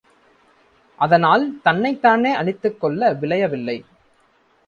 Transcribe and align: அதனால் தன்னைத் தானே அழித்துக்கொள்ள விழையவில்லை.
அதனால் 0.99 1.61
தன்னைத் 1.61 2.01
தானே 2.01 2.31
அழித்துக்கொள்ள 2.33 3.13
விழையவில்லை. 3.13 3.77